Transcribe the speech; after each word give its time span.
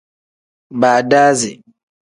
Bodasi. 0.81 1.51